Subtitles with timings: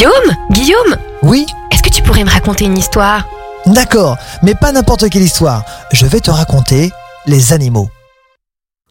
[0.00, 3.26] Guillaume Guillaume Oui Est-ce que tu pourrais me raconter une histoire?
[3.66, 5.62] D'accord, mais pas n'importe quelle histoire.
[5.92, 6.90] Je vais te raconter
[7.26, 7.90] les animaux.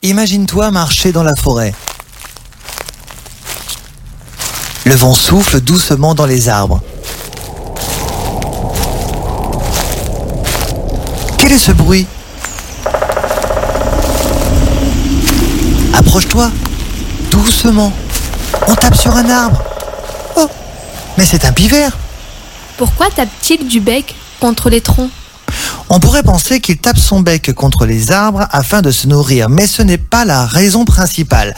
[0.04, 1.74] Imagine-toi marcher dans la forêt.
[4.86, 6.80] Le vent souffle doucement dans les arbres.
[11.40, 12.06] Quel est ce bruit?
[15.96, 16.52] Approche-toi,
[17.32, 17.92] doucement.
[18.68, 19.64] On tape sur un arbre.
[21.20, 21.98] Mais c'est un pivert.
[22.78, 25.12] Pourquoi tape-t-il du bec contre les troncs?
[25.90, 29.68] On pourrait penser qu'il tape son bec contre les arbres afin de se nourrir, mais
[29.68, 31.58] ce n'est pas la raison principale.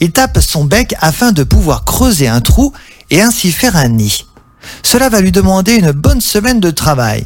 [0.00, 2.74] Il tape son bec afin de pouvoir creuser un trou
[3.08, 4.26] et ainsi faire un nid.
[4.82, 7.24] Cela va lui demander une bonne semaine de travail.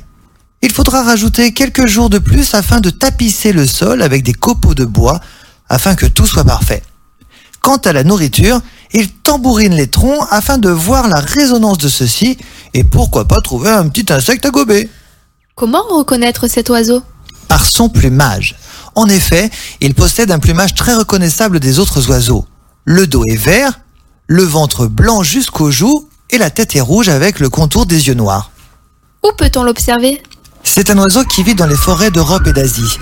[0.62, 4.75] Il faudra rajouter quelques jours de plus afin de tapisser le sol avec des copeaux
[4.75, 5.19] de bois
[5.69, 6.84] afin que tout soit parfait.
[7.61, 8.61] Quant à la nourriture,
[8.95, 12.38] il tambourine les troncs afin de voir la résonance de ceux-ci
[12.74, 14.88] et pourquoi pas trouver un petit insecte à gober.
[15.55, 17.02] Comment reconnaître cet oiseau?
[17.48, 18.56] Par son plumage.
[18.94, 22.47] En effet, il possède un plumage très reconnaissable des autres oiseaux.
[22.84, 23.80] Le dos est vert,
[24.27, 28.14] le ventre blanc jusqu'aux joues et la tête est rouge avec le contour des yeux
[28.14, 28.50] noirs.
[29.22, 30.22] Où peut-on l'observer?
[30.64, 32.98] C'est un oiseau qui vit dans les forêts d'Europe et d'Asie.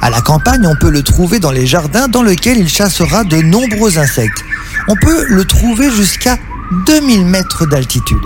[0.00, 3.38] À la campagne, on peut le trouver dans les jardins dans lesquels il chassera de
[3.42, 4.44] nombreux insectes.
[4.86, 6.38] On peut le trouver jusqu'à
[6.86, 8.18] 2000 mètres d'altitude.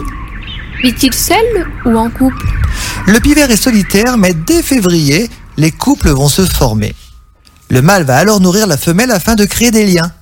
[0.82, 2.46] Vit-il seul ou en couple?
[3.06, 6.94] Le pivert est solitaire, mais dès février, les couples vont se former.
[7.70, 10.12] Le mâle va alors nourrir la femelle afin de créer des liens.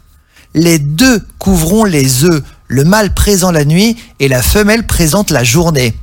[0.54, 5.42] Les deux couvront les œufs, le mâle présent la nuit et la femelle présente la
[5.42, 5.94] journée.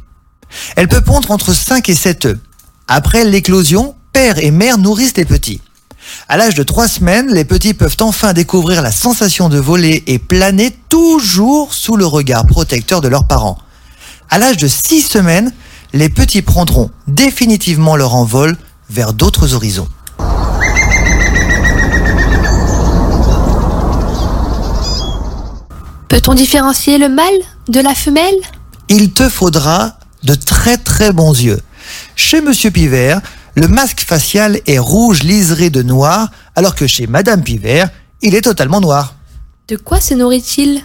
[0.76, 2.38] Elle peut pondre entre 5 et 7 œufs.
[2.88, 5.62] Après l'éclosion, père et mère nourrissent les petits.
[6.28, 10.18] À l'âge de 3 semaines, les petits peuvent enfin découvrir la sensation de voler et
[10.18, 13.60] planer toujours sous le regard protecteur de leurs parents.
[14.32, 15.54] À l'âge de 6 semaines,
[15.94, 18.58] les petits prendront définitivement leur envol
[18.90, 19.88] vers d'autres horizons.
[26.10, 27.28] Peut-on différencier le mâle
[27.68, 28.34] de la femelle?
[28.90, 31.62] Il te faudra de très très bons yeux.
[32.16, 33.22] Chez Monsieur Pivert,
[33.58, 37.90] le masque facial est rouge liseré de noir, alors que chez Madame Pivert,
[38.22, 39.16] il est totalement noir.
[39.68, 40.84] De quoi se nourrit-il?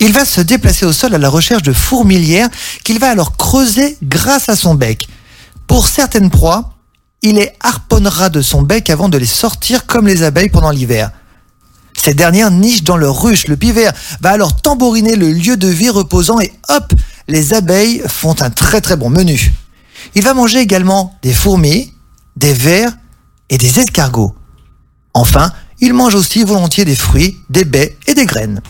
[0.00, 2.48] Il va se déplacer au sol à la recherche de fourmilières
[2.84, 5.08] qu'il va alors creuser grâce à son bec.
[5.66, 6.72] Pour certaines proies,
[7.20, 11.10] il les harponnera de son bec avant de les sortir comme les abeilles pendant l'hiver.
[12.02, 13.46] Ces dernières nichent dans leur ruche.
[13.46, 16.94] Le pivert va alors tambouriner le lieu de vie reposant et hop,
[17.28, 19.52] les abeilles font un très très bon menu.
[20.14, 21.92] Il va manger également des fourmis,
[22.36, 22.92] des vers
[23.50, 24.34] et des escargots.
[25.14, 28.60] Enfin, il mange aussi volontiers des fruits, des baies et des graines.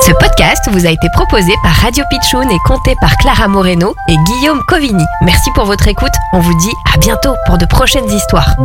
[0.00, 4.16] Ce podcast vous a été proposé par Radio Pitchoun et compté par Clara Moreno et
[4.16, 5.04] Guillaume Covini.
[5.22, 6.12] Merci pour votre écoute.
[6.32, 8.56] On vous dit à bientôt pour de prochaines histoires.